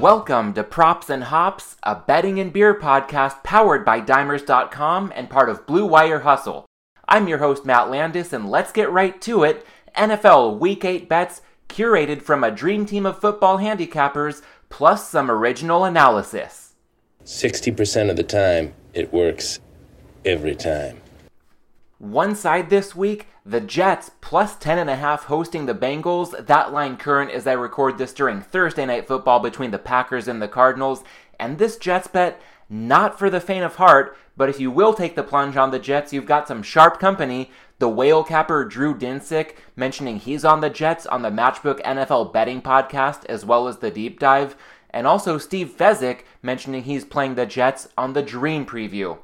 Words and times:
Welcome 0.00 0.54
to 0.54 0.64
Props 0.64 1.10
and 1.10 1.24
Hops, 1.24 1.76
a 1.82 1.94
betting 1.94 2.40
and 2.40 2.50
beer 2.50 2.74
podcast 2.74 3.44
powered 3.44 3.84
by 3.84 4.00
Dimers.com 4.00 5.12
and 5.14 5.28
part 5.28 5.50
of 5.50 5.66
Blue 5.66 5.84
Wire 5.84 6.20
Hustle. 6.20 6.64
I'm 7.06 7.28
your 7.28 7.36
host, 7.36 7.66
Matt 7.66 7.90
Landis, 7.90 8.32
and 8.32 8.48
let's 8.48 8.72
get 8.72 8.90
right 8.90 9.20
to 9.20 9.44
it. 9.44 9.66
NFL 9.94 10.58
Week 10.58 10.86
8 10.86 11.06
bets 11.06 11.42
curated 11.68 12.22
from 12.22 12.42
a 12.42 12.50
dream 12.50 12.86
team 12.86 13.04
of 13.04 13.20
football 13.20 13.58
handicappers, 13.58 14.40
plus 14.70 15.06
some 15.06 15.30
original 15.30 15.84
analysis. 15.84 16.72
60% 17.26 18.08
of 18.08 18.16
the 18.16 18.22
time, 18.22 18.72
it 18.94 19.12
works 19.12 19.60
every 20.24 20.56
time. 20.56 21.02
One 21.98 22.34
side 22.34 22.70
this 22.70 22.96
week, 22.96 23.26
the 23.50 23.60
Jets 23.60 24.12
plus 24.20 24.54
10.5 24.56 25.24
hosting 25.24 25.66
the 25.66 25.74
Bengals. 25.74 26.46
That 26.46 26.72
line 26.72 26.96
current 26.96 27.32
as 27.32 27.48
I 27.48 27.52
record 27.52 27.98
this 27.98 28.12
during 28.12 28.40
Thursday 28.40 28.86
night 28.86 29.08
football 29.08 29.40
between 29.40 29.72
the 29.72 29.78
Packers 29.78 30.28
and 30.28 30.40
the 30.40 30.46
Cardinals. 30.46 31.02
And 31.40 31.58
this 31.58 31.76
Jets 31.76 32.06
bet, 32.06 32.40
not 32.68 33.18
for 33.18 33.28
the 33.28 33.40
faint 33.40 33.64
of 33.64 33.74
heart, 33.74 34.16
but 34.36 34.48
if 34.48 34.60
you 34.60 34.70
will 34.70 34.94
take 34.94 35.16
the 35.16 35.24
plunge 35.24 35.56
on 35.56 35.72
the 35.72 35.80
Jets, 35.80 36.12
you've 36.12 36.26
got 36.26 36.46
some 36.46 36.62
sharp 36.62 37.00
company. 37.00 37.50
The 37.80 37.88
whale 37.88 38.22
capper 38.22 38.64
Drew 38.64 38.96
Dinsick 38.96 39.56
mentioning 39.74 40.20
he's 40.20 40.44
on 40.44 40.60
the 40.60 40.70
Jets 40.70 41.04
on 41.06 41.22
the 41.22 41.30
Matchbook 41.30 41.82
NFL 41.82 42.32
betting 42.32 42.62
podcast, 42.62 43.24
as 43.24 43.44
well 43.44 43.66
as 43.66 43.78
the 43.78 43.90
deep 43.90 44.20
dive. 44.20 44.54
And 44.90 45.08
also 45.08 45.38
Steve 45.38 45.74
Fezzik 45.76 46.20
mentioning 46.40 46.84
he's 46.84 47.04
playing 47.04 47.34
the 47.34 47.46
Jets 47.46 47.88
on 47.98 48.12
the 48.12 48.22
Dream 48.22 48.64
preview. 48.64 49.18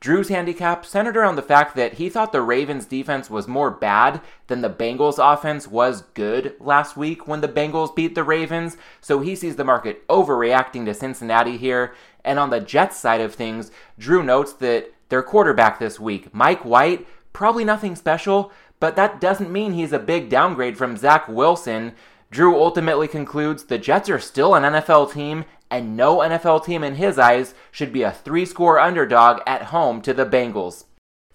Drew's 0.00 0.28
handicap 0.28 0.84
centered 0.84 1.16
around 1.16 1.36
the 1.36 1.42
fact 1.42 1.74
that 1.76 1.94
he 1.94 2.08
thought 2.08 2.32
the 2.32 2.42
Ravens 2.42 2.84
defense 2.84 3.30
was 3.30 3.48
more 3.48 3.70
bad 3.70 4.20
than 4.46 4.60
the 4.60 4.70
Bengals 4.70 5.18
offense 5.18 5.66
was 5.66 6.02
good 6.14 6.54
last 6.60 6.96
week 6.96 7.26
when 7.26 7.40
the 7.40 7.48
Bengals 7.48 7.94
beat 7.94 8.14
the 8.14 8.24
Ravens, 8.24 8.76
so 9.00 9.20
he 9.20 9.34
sees 9.34 9.56
the 9.56 9.64
market 9.64 10.06
overreacting 10.08 10.84
to 10.84 10.94
Cincinnati 10.94 11.56
here. 11.56 11.94
And 12.24 12.38
on 12.38 12.50
the 12.50 12.60
Jets 12.60 12.98
side 12.98 13.20
of 13.20 13.34
things, 13.34 13.70
Drew 13.98 14.22
notes 14.22 14.52
that 14.54 14.92
their 15.08 15.22
quarterback 15.22 15.78
this 15.78 15.98
week, 15.98 16.34
Mike 16.34 16.64
White, 16.64 17.06
probably 17.32 17.64
nothing 17.64 17.96
special, 17.96 18.52
but 18.80 18.96
that 18.96 19.20
doesn't 19.20 19.52
mean 19.52 19.72
he's 19.72 19.92
a 19.92 19.98
big 19.98 20.28
downgrade 20.28 20.76
from 20.76 20.96
Zach 20.96 21.28
Wilson. 21.28 21.92
Drew 22.30 22.60
ultimately 22.60 23.08
concludes 23.08 23.64
the 23.64 23.78
Jets 23.78 24.10
are 24.10 24.18
still 24.18 24.54
an 24.54 24.64
NFL 24.64 25.12
team 25.12 25.44
and 25.70 25.96
no 25.96 26.18
NFL 26.18 26.64
team 26.64 26.82
in 26.82 26.96
his 26.96 27.18
eyes 27.18 27.54
should 27.70 27.92
be 27.92 28.02
a 28.02 28.12
three 28.12 28.44
score 28.44 28.78
underdog 28.78 29.40
at 29.46 29.64
home 29.64 30.00
to 30.02 30.14
the 30.14 30.26
Bengals. 30.26 30.84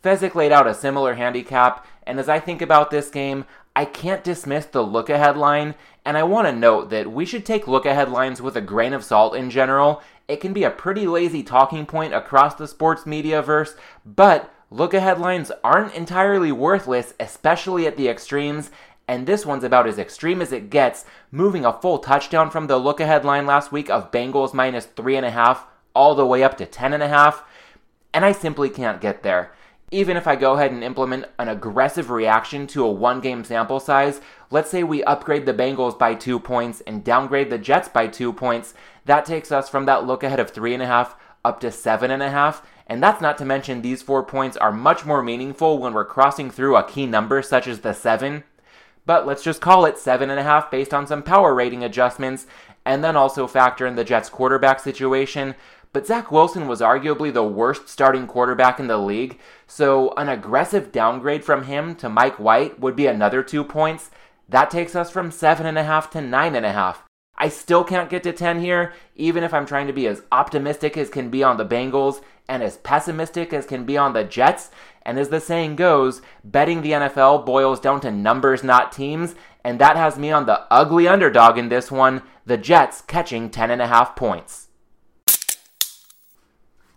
Fezzik 0.04 0.36
laid 0.36 0.52
out 0.52 0.68
a 0.68 0.74
similar 0.74 1.14
handicap, 1.16 1.86
and 2.08 2.20
as 2.20 2.28
I 2.28 2.40
think 2.40 2.62
about 2.62 2.90
this 2.90 3.10
game, 3.10 3.46
I 3.76 3.86
can't 3.86 4.24
dismiss 4.24 4.66
the 4.66 4.82
look 4.82 5.10
ahead 5.10 5.38
line, 5.38 5.76
and 6.04 6.18
I 6.18 6.24
want 6.24 6.48
to 6.48 6.52
note 6.52 6.90
that 6.90 7.12
we 7.12 7.26
should 7.26 7.46
take 7.46 7.68
look 7.68 7.86
ahead 7.86 8.10
lines 8.10 8.42
with 8.42 8.58
a 8.58 8.62
grain 8.62 8.94
of 8.94 9.04
salt 9.04 9.36
in 9.36 9.50
general. 9.50 10.02
It 10.28 10.42
can 10.42 10.54
be 10.54 10.64
a 10.64 10.72
pretty 10.72 11.08
lazy 11.08 11.44
talking 11.44 11.86
point 11.86 12.14
across 12.14 12.56
the 12.56 12.68
sports 12.68 13.06
media 13.06 13.42
verse, 13.42 13.76
but 14.06 14.52
look 14.70 14.94
ahead 14.94 15.20
lines 15.20 15.52
aren't 15.64 15.94
entirely 15.94 16.52
worthless, 16.52 17.14
especially 17.20 17.88
at 17.88 17.96
the 17.96 18.10
extremes, 18.10 18.72
and 19.12 19.28
this 19.28 19.46
one's 19.46 19.66
about 19.66 19.88
as 19.88 20.00
extreme 20.00 20.42
as 20.42 20.54
it 20.54 20.70
gets, 20.70 21.04
moving 21.32 21.66
a 21.66 21.74
full 21.74 22.00
touchdown 22.00 22.50
from 22.50 22.68
the 22.68 22.78
look 22.78 23.02
ahead 23.02 23.26
line 23.26 23.46
last 23.46 23.70
week 23.70 23.90
of 23.90 24.10
Bengals 24.10 24.54
minus 24.54 24.88
3.5 24.88 25.64
all 25.94 26.16
the 26.16 26.26
way 26.26 26.42
up 26.44 26.56
to 26.56 26.66
10.5. 26.66 27.42
And 28.14 28.24
I 28.24 28.32
simply 28.32 28.70
can't 28.70 29.02
get 29.02 29.22
there. 29.22 29.52
Even 29.92 30.16
if 30.16 30.28
I 30.28 30.38
go 30.38 30.54
ahead 30.54 30.72
and 30.72 30.82
implement 30.82 31.26
an 31.38 31.50
aggressive 31.50 32.10
reaction 32.10 32.68
to 32.68 32.86
a 32.86 32.90
one 32.90 33.20
game 33.20 33.44
sample 33.44 33.82
size, 33.82 34.22
let's 34.50 34.72
say 34.72 34.82
we 34.82 35.04
upgrade 35.04 35.46
the 35.46 35.54
Bengals 35.54 36.00
by 36.00 36.16
two 36.16 36.40
points 36.40 36.80
and 36.88 37.04
downgrade 37.04 37.50
the 37.50 37.58
Jets 37.58 37.90
by 37.90 38.08
two 38.08 38.32
points, 38.32 38.74
that 39.04 39.26
takes 39.26 39.52
us 39.52 39.68
from 39.68 39.86
that 39.88 40.08
look 40.08 40.24
ahead 40.24 40.40
of 40.40 40.54
3.5 40.54 41.16
up 41.44 41.60
to 41.60 41.68
7.5. 41.68 42.64
And 42.88 43.04
that's 43.04 43.22
not 43.22 43.38
to 43.40 43.46
mention 43.46 43.82
these 43.82 44.02
four 44.02 44.24
points 44.24 44.56
are 44.56 44.72
much 44.72 45.06
more 45.06 45.22
meaningful 45.22 45.80
when 45.80 45.94
we're 45.94 46.06
crossing 46.06 46.50
through 46.50 46.78
a 46.78 46.88
key 46.88 47.06
number 47.06 47.42
such 47.42 47.68
as 47.68 47.82
the 47.82 47.92
7 47.92 48.46
but 49.06 49.26
let's 49.26 49.44
just 49.44 49.62
call 49.62 49.86
it 49.86 49.96
7.5 49.96 50.72
based 50.72 50.94
on 50.94 51.08
some 51.08 51.24
power 51.24 51.54
rating 51.54 51.84
adjustments, 51.84 52.48
and 52.86 53.04
then 53.04 53.16
also 53.16 53.48
factor 53.48 53.86
in 53.86 53.96
the 53.96 54.04
Jets' 54.04 54.30
quarterback 54.30 54.80
situation. 54.80 55.56
But 55.94 56.08
Zach 56.08 56.32
Wilson 56.32 56.68
was 56.68 56.80
arguably 56.80 57.34
the 57.34 57.44
worst 57.44 57.90
starting 57.90 58.26
quarterback 58.26 58.80
in 58.80 58.88
the 58.88 58.98
league, 58.98 59.40
so 59.68 60.14
an 60.16 60.30
aggressive 60.30 60.92
downgrade 60.92 61.44
from 61.44 61.64
him 61.64 61.96
to 61.96 62.10
Mike 62.10 62.40
White 62.40 62.80
would 62.80 62.96
be 62.96 63.08
another 63.08 63.44
two 63.44 63.64
points. 63.64 64.10
That 64.48 64.72
takes 64.72 64.96
us 64.96 65.12
from 65.12 65.32
7.5 65.32 66.10
to 66.12 66.20
9.5. 66.20 66.96
I 67.42 67.50
still 67.50 67.84
can't 67.84 68.08
get 68.08 68.22
to 68.22 68.34
10 68.34 68.60
here, 68.60 68.94
even 69.16 69.44
if 69.44 69.52
I'm 69.52 69.66
trying 69.66 69.88
to 69.88 69.94
be 69.94 70.06
as 70.06 70.22
optimistic 70.32 70.96
as 70.96 71.10
can 71.10 71.32
be 71.32 71.42
on 71.42 71.58
the 71.58 71.66
Bengals 71.66 72.22
and 72.48 72.62
as 72.62 72.78
pessimistic 72.78 73.52
as 73.52 73.66
can 73.66 73.84
be 73.84 73.98
on 73.98 74.14
the 74.14 74.24
Jets. 74.24 74.70
And 75.02 75.18
as 75.18 75.30
the 75.30 75.40
saying 75.40 75.76
goes, 75.76 76.22
betting 76.44 76.84
the 76.84 76.92
NFL 76.92 77.44
boils 77.44 77.80
down 77.80 78.00
to 78.02 78.12
numbers, 78.12 78.64
not 78.64 78.92
teams. 78.92 79.34
And 79.64 79.80
that 79.80 79.96
has 79.96 80.20
me 80.20 80.32
on 80.32 80.46
the 80.46 80.68
ugly 80.70 81.08
underdog 81.08 81.58
in 81.58 81.70
this 81.70 81.90
one, 81.90 82.22
the 82.46 82.58
Jets 82.58 83.02
catching 83.02 83.50
10.5 83.50 84.16
points. 84.16 84.68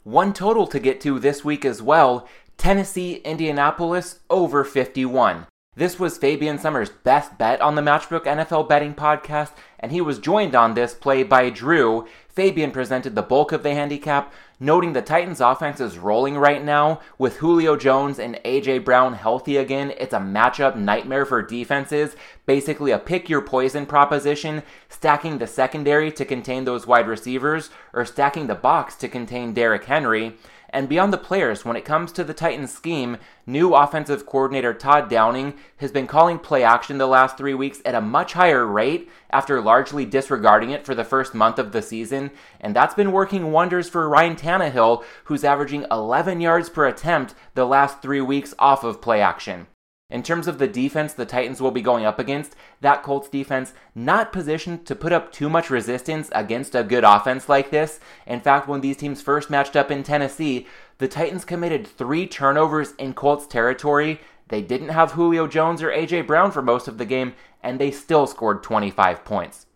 One 0.02 0.34
total 0.34 0.66
to 0.66 0.78
get 0.78 1.00
to 1.00 1.18
this 1.18 1.42
week 1.42 1.64
as 1.64 1.80
well 1.80 2.28
Tennessee, 2.58 3.14
Indianapolis 3.24 4.20
over 4.28 4.62
51. 4.62 5.46
This 5.76 5.98
was 5.98 6.18
Fabian 6.18 6.58
Summers' 6.58 6.90
best 6.90 7.36
bet 7.36 7.60
on 7.60 7.74
the 7.74 7.82
Matchbook 7.82 8.26
NFL 8.26 8.68
Betting 8.68 8.94
Podcast, 8.94 9.50
and 9.80 9.90
he 9.90 10.00
was 10.00 10.20
joined 10.20 10.54
on 10.54 10.74
this 10.74 10.94
play 10.94 11.24
by 11.24 11.50
Drew. 11.50 12.06
Fabian 12.28 12.70
presented 12.70 13.16
the 13.16 13.22
bulk 13.22 13.50
of 13.50 13.64
the 13.64 13.74
handicap, 13.74 14.32
noting 14.60 14.92
the 14.92 15.02
Titans' 15.02 15.40
offense 15.40 15.80
is 15.80 15.98
rolling 15.98 16.38
right 16.38 16.62
now 16.62 17.00
with 17.18 17.38
Julio 17.38 17.76
Jones 17.76 18.20
and 18.20 18.38
A.J. 18.44 18.78
Brown 18.78 19.14
healthy 19.14 19.56
again. 19.56 19.92
It's 19.98 20.14
a 20.14 20.18
matchup 20.18 20.76
nightmare 20.76 21.26
for 21.26 21.42
defenses, 21.42 22.14
basically 22.46 22.92
a 22.92 22.98
pick 23.00 23.28
your 23.28 23.40
poison 23.40 23.84
proposition, 23.84 24.62
stacking 24.88 25.38
the 25.38 25.48
secondary 25.48 26.12
to 26.12 26.24
contain 26.24 26.66
those 26.66 26.86
wide 26.86 27.08
receivers, 27.08 27.70
or 27.92 28.04
stacking 28.04 28.46
the 28.46 28.54
box 28.54 28.94
to 28.94 29.08
contain 29.08 29.52
Derrick 29.52 29.86
Henry. 29.86 30.36
And 30.74 30.88
beyond 30.88 31.12
the 31.12 31.18
players, 31.18 31.64
when 31.64 31.76
it 31.76 31.84
comes 31.84 32.10
to 32.10 32.24
the 32.24 32.34
Titans 32.34 32.72
scheme, 32.72 33.18
new 33.46 33.76
offensive 33.76 34.26
coordinator 34.26 34.74
Todd 34.74 35.08
Downing 35.08 35.54
has 35.76 35.92
been 35.92 36.08
calling 36.08 36.40
play 36.40 36.64
action 36.64 36.98
the 36.98 37.06
last 37.06 37.38
three 37.38 37.54
weeks 37.54 37.80
at 37.84 37.94
a 37.94 38.00
much 38.00 38.32
higher 38.32 38.66
rate 38.66 39.08
after 39.30 39.60
largely 39.60 40.04
disregarding 40.04 40.70
it 40.70 40.84
for 40.84 40.96
the 40.96 41.04
first 41.04 41.32
month 41.32 41.60
of 41.60 41.70
the 41.70 41.80
season. 41.80 42.32
And 42.60 42.74
that's 42.74 42.96
been 42.96 43.12
working 43.12 43.52
wonders 43.52 43.88
for 43.88 44.08
Ryan 44.08 44.34
Tannehill, 44.34 45.04
who's 45.26 45.44
averaging 45.44 45.86
11 45.92 46.40
yards 46.40 46.68
per 46.68 46.88
attempt 46.88 47.36
the 47.54 47.66
last 47.66 48.02
three 48.02 48.20
weeks 48.20 48.52
off 48.58 48.82
of 48.82 49.00
play 49.00 49.20
action. 49.20 49.68
In 50.10 50.22
terms 50.22 50.46
of 50.46 50.58
the 50.58 50.68
defense 50.68 51.14
the 51.14 51.24
Titans 51.24 51.60
will 51.60 51.70
be 51.70 51.80
going 51.80 52.04
up 52.04 52.18
against, 52.18 52.54
that 52.82 53.02
Colts 53.02 53.28
defense 53.28 53.72
not 53.94 54.32
positioned 54.32 54.84
to 54.86 54.94
put 54.94 55.12
up 55.12 55.32
too 55.32 55.48
much 55.48 55.70
resistance 55.70 56.28
against 56.32 56.74
a 56.74 56.84
good 56.84 57.04
offense 57.04 57.48
like 57.48 57.70
this. 57.70 58.00
In 58.26 58.40
fact, 58.40 58.68
when 58.68 58.82
these 58.82 58.98
teams 58.98 59.22
first 59.22 59.48
matched 59.48 59.76
up 59.76 59.90
in 59.90 60.02
Tennessee, 60.02 60.66
the 60.98 61.08
Titans 61.08 61.44
committed 61.44 61.86
three 61.86 62.26
turnovers 62.26 62.92
in 62.98 63.14
Colts 63.14 63.46
territory. 63.46 64.20
They 64.48 64.60
didn't 64.60 64.90
have 64.90 65.12
Julio 65.12 65.46
Jones 65.46 65.82
or 65.82 65.90
A.J. 65.90 66.22
Brown 66.22 66.52
for 66.52 66.62
most 66.62 66.86
of 66.86 66.98
the 66.98 67.06
game, 67.06 67.34
and 67.62 67.78
they 67.78 67.90
still 67.90 68.26
scored 68.26 68.62
25 68.62 69.24
points. 69.24 69.66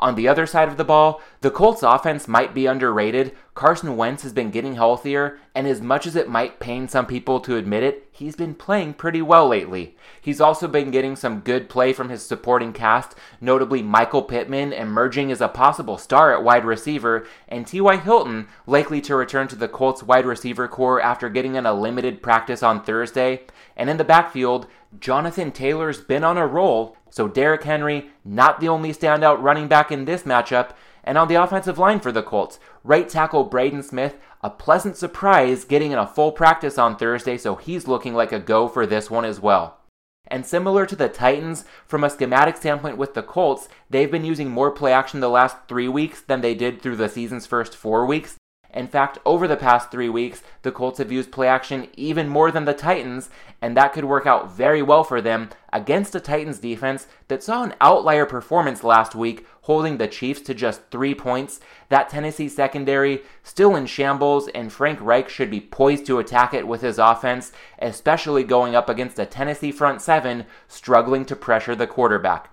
On 0.00 0.14
the 0.14 0.26
other 0.26 0.46
side 0.46 0.68
of 0.68 0.78
the 0.78 0.84
ball, 0.84 1.20
the 1.42 1.50
Colts 1.50 1.82
offense 1.82 2.26
might 2.26 2.54
be 2.54 2.66
underrated. 2.66 3.36
Carson 3.60 3.94
Wentz 3.94 4.22
has 4.22 4.32
been 4.32 4.50
getting 4.50 4.76
healthier, 4.76 5.38
and 5.54 5.66
as 5.66 5.82
much 5.82 6.06
as 6.06 6.16
it 6.16 6.30
might 6.30 6.60
pain 6.60 6.88
some 6.88 7.04
people 7.04 7.40
to 7.40 7.58
admit 7.58 7.82
it, 7.82 8.08
he's 8.10 8.34
been 8.34 8.54
playing 8.54 8.94
pretty 8.94 9.20
well 9.20 9.48
lately. 9.48 9.94
He's 10.18 10.40
also 10.40 10.66
been 10.66 10.90
getting 10.90 11.14
some 11.14 11.40
good 11.40 11.68
play 11.68 11.92
from 11.92 12.08
his 12.08 12.24
supporting 12.24 12.72
cast, 12.72 13.14
notably 13.38 13.82
Michael 13.82 14.22
Pittman 14.22 14.72
emerging 14.72 15.30
as 15.30 15.42
a 15.42 15.48
possible 15.48 15.98
star 15.98 16.32
at 16.32 16.42
wide 16.42 16.64
receiver, 16.64 17.26
and 17.48 17.66
T.Y. 17.66 17.98
Hilton 17.98 18.48
likely 18.66 19.02
to 19.02 19.14
return 19.14 19.46
to 19.48 19.56
the 19.56 19.68
Colts 19.68 20.02
wide 20.02 20.24
receiver 20.24 20.66
corps 20.66 21.02
after 21.02 21.28
getting 21.28 21.54
in 21.54 21.66
a 21.66 21.74
limited 21.74 22.22
practice 22.22 22.62
on 22.62 22.82
Thursday. 22.82 23.42
And 23.76 23.90
in 23.90 23.98
the 23.98 24.04
backfield, 24.04 24.68
Jonathan 24.98 25.52
Taylor's 25.52 26.00
been 26.00 26.24
on 26.24 26.38
a 26.38 26.46
roll, 26.46 26.96
so 27.10 27.28
Derrick 27.28 27.64
Henry, 27.64 28.08
not 28.24 28.60
the 28.60 28.68
only 28.68 28.94
standout 28.94 29.42
running 29.42 29.68
back 29.68 29.92
in 29.92 30.06
this 30.06 30.22
matchup. 30.22 30.70
And 31.04 31.16
on 31.16 31.28
the 31.28 31.34
offensive 31.36 31.78
line 31.78 32.00
for 32.00 32.12
the 32.12 32.22
Colts, 32.22 32.58
right 32.84 33.08
tackle 33.08 33.44
Braden 33.44 33.82
Smith, 33.82 34.16
a 34.42 34.50
pleasant 34.50 34.96
surprise 34.96 35.64
getting 35.64 35.92
in 35.92 35.98
a 35.98 36.06
full 36.06 36.32
practice 36.32 36.78
on 36.78 36.96
Thursday, 36.96 37.36
so 37.36 37.56
he's 37.56 37.88
looking 37.88 38.14
like 38.14 38.32
a 38.32 38.38
go 38.38 38.68
for 38.68 38.86
this 38.86 39.10
one 39.10 39.24
as 39.24 39.40
well. 39.40 39.78
And 40.26 40.46
similar 40.46 40.86
to 40.86 40.94
the 40.94 41.08
Titans, 41.08 41.64
from 41.86 42.04
a 42.04 42.10
schematic 42.10 42.56
standpoint 42.56 42.96
with 42.96 43.14
the 43.14 43.22
Colts, 43.22 43.68
they've 43.88 44.10
been 44.10 44.24
using 44.24 44.50
more 44.50 44.70
play 44.70 44.92
action 44.92 45.20
the 45.20 45.28
last 45.28 45.56
three 45.68 45.88
weeks 45.88 46.20
than 46.20 46.40
they 46.40 46.54
did 46.54 46.80
through 46.80 46.96
the 46.96 47.08
season's 47.08 47.46
first 47.46 47.74
four 47.74 48.06
weeks. 48.06 48.36
In 48.72 48.86
fact, 48.86 49.18
over 49.26 49.48
the 49.48 49.56
past 49.56 49.90
three 49.90 50.08
weeks, 50.08 50.42
the 50.62 50.70
Colts 50.70 50.98
have 50.98 51.10
used 51.10 51.32
play 51.32 51.48
action 51.48 51.88
even 51.96 52.28
more 52.28 52.52
than 52.52 52.66
the 52.66 52.72
Titans, 52.72 53.28
and 53.60 53.76
that 53.76 53.92
could 53.92 54.04
work 54.04 54.26
out 54.26 54.52
very 54.52 54.80
well 54.80 55.02
for 55.02 55.20
them 55.20 55.50
against 55.72 56.14
a 56.14 56.20
Titans 56.20 56.60
defense 56.60 57.08
that 57.28 57.42
saw 57.42 57.64
an 57.64 57.74
outlier 57.80 58.26
performance 58.26 58.84
last 58.84 59.14
week, 59.14 59.44
holding 59.62 59.98
the 59.98 60.06
Chiefs 60.06 60.40
to 60.42 60.54
just 60.54 60.82
three 60.90 61.14
points. 61.14 61.58
That 61.88 62.08
Tennessee 62.08 62.48
secondary 62.48 63.22
still 63.42 63.74
in 63.74 63.86
shambles, 63.86 64.46
and 64.48 64.72
Frank 64.72 65.00
Reich 65.00 65.28
should 65.28 65.50
be 65.50 65.60
poised 65.60 66.06
to 66.06 66.20
attack 66.20 66.54
it 66.54 66.68
with 66.68 66.82
his 66.82 66.98
offense, 66.98 67.52
especially 67.80 68.44
going 68.44 68.76
up 68.76 68.88
against 68.88 69.18
a 69.18 69.26
Tennessee 69.26 69.72
front 69.72 70.00
seven 70.00 70.46
struggling 70.68 71.24
to 71.24 71.34
pressure 71.34 71.74
the 71.74 71.88
quarterback. 71.88 72.50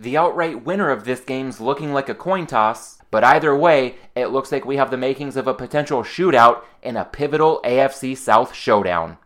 The 0.00 0.16
outright 0.16 0.64
winner 0.64 0.90
of 0.90 1.04
this 1.04 1.20
game's 1.20 1.60
looking 1.60 1.92
like 1.92 2.08
a 2.08 2.14
coin 2.14 2.46
toss, 2.46 2.98
but 3.10 3.24
either 3.24 3.56
way, 3.56 3.96
it 4.14 4.26
looks 4.26 4.52
like 4.52 4.64
we 4.64 4.76
have 4.76 4.92
the 4.92 4.96
makings 4.96 5.36
of 5.36 5.48
a 5.48 5.54
potential 5.54 6.04
shootout 6.04 6.62
in 6.82 6.96
a 6.96 7.04
pivotal 7.04 7.60
AFC 7.64 8.16
South 8.16 8.54
showdown. 8.54 9.18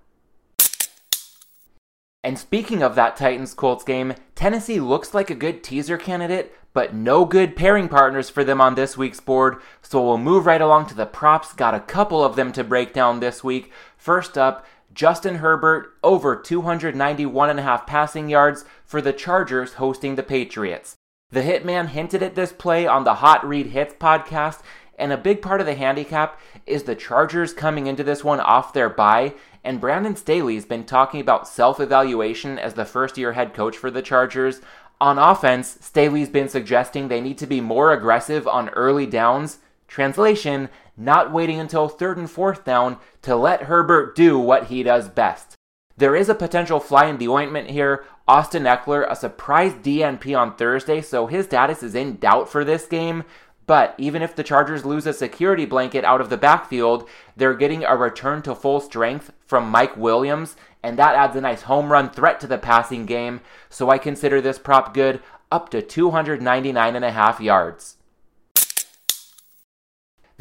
And 2.24 2.38
speaking 2.38 2.82
of 2.82 2.94
that 2.94 3.16
Titans 3.16 3.52
Colts 3.52 3.84
game, 3.84 4.14
Tennessee 4.34 4.80
looks 4.80 5.12
like 5.12 5.28
a 5.28 5.34
good 5.34 5.62
teaser 5.62 5.98
candidate, 5.98 6.54
but 6.72 6.94
no 6.94 7.26
good 7.26 7.54
pairing 7.54 7.88
partners 7.88 8.30
for 8.30 8.42
them 8.42 8.60
on 8.60 8.74
this 8.74 8.96
week's 8.96 9.20
board, 9.20 9.60
so 9.82 10.02
we'll 10.02 10.16
move 10.16 10.46
right 10.46 10.60
along 10.60 10.86
to 10.86 10.94
the 10.94 11.04
props. 11.04 11.52
Got 11.52 11.74
a 11.74 11.80
couple 11.80 12.24
of 12.24 12.34
them 12.34 12.50
to 12.52 12.64
break 12.64 12.94
down 12.94 13.20
this 13.20 13.44
week. 13.44 13.70
First 13.98 14.38
up, 14.38 14.64
Justin 14.94 15.36
Herbert 15.36 15.94
over 16.02 16.36
291 16.36 17.50
and 17.50 17.58
a 17.58 17.62
half 17.62 17.86
passing 17.86 18.28
yards 18.28 18.64
for 18.84 19.00
the 19.00 19.12
Chargers 19.12 19.74
hosting 19.74 20.14
the 20.16 20.22
Patriots. 20.22 20.96
The 21.30 21.40
Hitman 21.42 21.88
hinted 21.88 22.22
at 22.22 22.34
this 22.34 22.52
play 22.52 22.86
on 22.86 23.04
the 23.04 23.14
Hot 23.14 23.46
Read 23.46 23.68
Hits 23.68 23.94
podcast, 23.94 24.60
and 24.98 25.12
a 25.12 25.16
big 25.16 25.40
part 25.40 25.60
of 25.60 25.66
the 25.66 25.74
handicap 25.74 26.38
is 26.66 26.82
the 26.82 26.94
Chargers 26.94 27.54
coming 27.54 27.86
into 27.86 28.04
this 28.04 28.22
one 28.22 28.40
off 28.40 28.74
their 28.74 28.90
bye. 28.90 29.34
And 29.64 29.80
Brandon 29.80 30.14
Staley's 30.14 30.66
been 30.66 30.84
talking 30.84 31.20
about 31.20 31.48
self 31.48 31.80
evaluation 31.80 32.58
as 32.58 32.74
the 32.74 32.84
first 32.84 33.16
year 33.16 33.32
head 33.32 33.54
coach 33.54 33.76
for 33.76 33.90
the 33.90 34.02
Chargers. 34.02 34.60
On 35.00 35.18
offense, 35.18 35.78
Staley's 35.80 36.28
been 36.28 36.48
suggesting 36.48 37.08
they 37.08 37.20
need 37.20 37.38
to 37.38 37.46
be 37.46 37.60
more 37.60 37.92
aggressive 37.92 38.46
on 38.46 38.68
early 38.70 39.06
downs. 39.06 39.58
Translation, 39.92 40.70
not 40.96 41.34
waiting 41.34 41.60
until 41.60 41.86
third 41.86 42.16
and 42.16 42.30
fourth 42.30 42.64
down 42.64 42.96
to 43.20 43.36
let 43.36 43.64
Herbert 43.64 44.16
do 44.16 44.38
what 44.38 44.68
he 44.68 44.82
does 44.82 45.10
best. 45.10 45.54
There 45.98 46.16
is 46.16 46.30
a 46.30 46.34
potential 46.34 46.80
fly 46.80 47.08
in 47.08 47.18
the 47.18 47.28
ointment 47.28 47.68
here. 47.68 48.02
Austin 48.26 48.62
Ekeler, 48.62 49.04
a 49.06 49.14
surprise 49.14 49.74
DNP 49.74 50.34
on 50.34 50.56
Thursday, 50.56 51.02
so 51.02 51.26
his 51.26 51.44
status 51.44 51.82
is 51.82 51.94
in 51.94 52.16
doubt 52.16 52.48
for 52.48 52.64
this 52.64 52.86
game. 52.86 53.24
But 53.66 53.94
even 53.98 54.22
if 54.22 54.34
the 54.34 54.42
Chargers 54.42 54.86
lose 54.86 55.06
a 55.06 55.12
security 55.12 55.66
blanket 55.66 56.06
out 56.06 56.22
of 56.22 56.30
the 56.30 56.38
backfield, 56.38 57.06
they're 57.36 57.52
getting 57.52 57.84
a 57.84 57.94
return 57.94 58.40
to 58.44 58.54
full 58.54 58.80
strength 58.80 59.30
from 59.44 59.68
Mike 59.68 59.98
Williams, 59.98 60.56
and 60.82 60.98
that 60.98 61.16
adds 61.16 61.36
a 61.36 61.42
nice 61.42 61.62
home 61.62 61.92
run 61.92 62.08
threat 62.08 62.40
to 62.40 62.46
the 62.46 62.56
passing 62.56 63.04
game. 63.04 63.42
So 63.68 63.90
I 63.90 63.98
consider 63.98 64.40
this 64.40 64.58
prop 64.58 64.94
good 64.94 65.20
up 65.50 65.68
to 65.68 65.82
299.5 65.82 67.40
yards. 67.40 67.98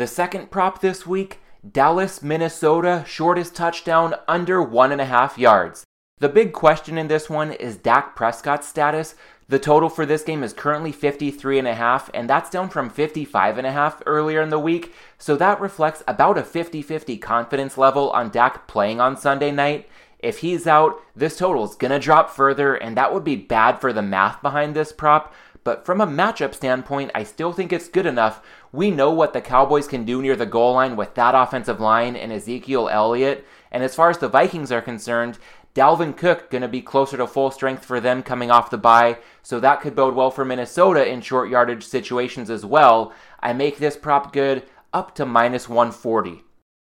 The 0.01 0.07
second 0.07 0.49
prop 0.49 0.81
this 0.81 1.05
week 1.05 1.41
Dallas, 1.71 2.23
Minnesota, 2.23 3.05
shortest 3.07 3.53
touchdown 3.53 4.15
under 4.27 4.59
one 4.59 4.91
and 4.91 4.99
a 4.99 5.05
half 5.05 5.37
yards. 5.37 5.85
The 6.17 6.27
big 6.27 6.53
question 6.53 6.97
in 6.97 7.07
this 7.07 7.29
one 7.29 7.51
is 7.51 7.77
Dak 7.77 8.15
Prescott's 8.15 8.67
status. 8.67 9.13
The 9.47 9.59
total 9.59 9.89
for 9.89 10.07
this 10.07 10.23
game 10.23 10.41
is 10.41 10.53
currently 10.53 10.91
53 10.91 11.59
and 11.59 11.67
a 11.67 11.75
half, 11.75 12.09
and 12.15 12.27
that's 12.27 12.49
down 12.49 12.69
from 12.69 12.89
55 12.89 13.59
and 13.59 13.67
a 13.67 13.71
half 13.71 14.01
earlier 14.07 14.41
in 14.41 14.49
the 14.49 14.57
week. 14.57 14.91
So 15.19 15.35
that 15.35 15.61
reflects 15.61 16.01
about 16.07 16.39
a 16.39 16.41
50-50 16.41 17.21
confidence 17.21 17.77
level 17.77 18.09
on 18.09 18.31
Dak 18.31 18.67
playing 18.67 18.99
on 18.99 19.15
Sunday 19.15 19.51
night. 19.51 19.87
If 20.17 20.39
he's 20.39 20.65
out, 20.65 20.99
this 21.15 21.37
total 21.37 21.63
is 21.63 21.75
going 21.75 21.91
to 21.91 21.99
drop 21.99 22.31
further, 22.31 22.73
and 22.73 22.97
that 22.97 23.13
would 23.13 23.23
be 23.23 23.35
bad 23.35 23.79
for 23.79 23.93
the 23.93 24.01
math 24.01 24.41
behind 24.41 24.75
this 24.75 24.91
prop. 24.91 25.31
But 25.63 25.85
from 25.85 26.01
a 26.01 26.07
matchup 26.07 26.55
standpoint, 26.55 27.11
I 27.13 27.23
still 27.23 27.53
think 27.53 27.71
it's 27.71 27.87
good 27.87 28.05
enough. 28.05 28.41
We 28.71 28.89
know 28.89 29.11
what 29.11 29.33
the 29.33 29.41
Cowboys 29.41 29.87
can 29.87 30.05
do 30.05 30.21
near 30.21 30.35
the 30.35 30.45
goal 30.45 30.73
line 30.73 30.95
with 30.95 31.13
that 31.15 31.35
offensive 31.35 31.79
line 31.79 32.15
and 32.15 32.31
Ezekiel 32.31 32.89
Elliott. 32.89 33.45
And 33.71 33.83
as 33.83 33.93
far 33.93 34.09
as 34.09 34.17
the 34.17 34.27
Vikings 34.27 34.71
are 34.71 34.81
concerned, 34.81 35.37
Dalvin 35.73 36.17
Cook 36.17 36.49
going 36.49 36.63
to 36.63 36.67
be 36.67 36.81
closer 36.81 37.15
to 37.17 37.27
full 37.27 37.51
strength 37.51 37.85
for 37.85 37.99
them 37.99 38.23
coming 38.23 38.51
off 38.51 38.69
the 38.69 38.77
bye, 38.77 39.19
so 39.41 39.59
that 39.59 39.79
could 39.81 39.95
bode 39.95 40.15
well 40.15 40.31
for 40.31 40.43
Minnesota 40.43 41.07
in 41.07 41.21
short 41.21 41.49
yardage 41.49 41.83
situations 41.83 42.49
as 42.49 42.65
well. 42.65 43.13
I 43.39 43.53
make 43.53 43.77
this 43.77 43.95
prop 43.95 44.33
good 44.33 44.63
up 44.91 45.15
to 45.15 45.25
minus 45.25 45.69
140. 45.69 46.43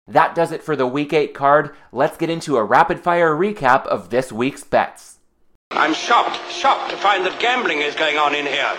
That 0.07 0.33
does 0.33 0.51
it 0.51 0.63
for 0.63 0.75
the 0.75 0.87
Week 0.87 1.13
8 1.13 1.33
card. 1.33 1.75
Let's 1.91 2.17
get 2.17 2.31
into 2.31 2.57
a 2.57 2.63
rapid 2.63 2.99
fire 2.99 3.35
recap 3.35 3.85
of 3.85 4.09
this 4.09 4.31
week's 4.31 4.63
bets. 4.63 5.19
I'm 5.73 5.93
shocked, 5.93 6.51
shocked 6.51 6.91
to 6.91 6.97
find 6.97 7.25
that 7.25 7.39
gambling 7.39 7.79
is 7.79 7.95
going 7.95 8.17
on 8.17 8.35
in 8.35 8.45
here. 8.45 8.73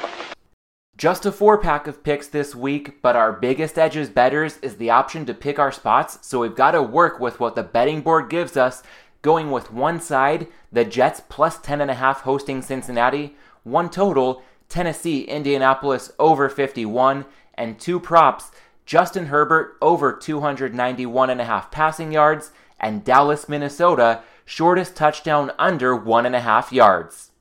Just 0.97 1.25
a 1.25 1.33
four 1.33 1.57
pack 1.57 1.87
of 1.87 2.05
picks 2.05 2.29
this 2.29 2.55
week, 2.55 3.01
but 3.01 3.17
our 3.17 3.33
biggest 3.33 3.79
edges 3.79 4.11
betters 4.11 4.59
is 4.59 4.77
the 4.77 4.91
option 4.91 5.25
to 5.25 5.35
pick 5.35 5.59
our 5.59 5.73
spots, 5.73 6.19
so 6.21 6.41
we've 6.41 6.55
got 6.55 6.73
to 6.73 6.83
work 6.83 7.19
with 7.19 7.41
what 7.41 7.55
the 7.55 7.63
betting 7.63 8.03
board 8.03 8.29
gives 8.29 8.59
us, 8.59 8.83
going 9.23 9.51
with 9.51 9.73
one 9.73 10.01
side, 10.01 10.49
the 10.71 10.85
Jets 10.85 11.23
plus 11.29 11.59
10.5 11.59 12.17
hosting 12.19 12.61
Cincinnati, 12.61 13.37
one 13.65 13.89
total, 13.89 14.43
Tennessee, 14.69 15.23
Indianapolis 15.23 16.13
over 16.19 16.51
51, 16.51 17.25
and 17.55 17.81
two 17.81 17.99
props, 17.99 18.51
Justin 18.85 19.27
Herbert 19.27 19.77
over 19.81 20.13
291.5 20.13 21.71
passing 21.71 22.13
yards, 22.13 22.53
and 22.79 23.03
Dallas, 23.03 23.49
Minnesota 23.49 24.23
shortest 24.53 24.95
touchdown 24.95 25.51
under 25.59 25.97
one 25.97 26.27
and 26.27 26.37
a 26.37 26.41
half 26.41 26.75
yards. 26.75 27.32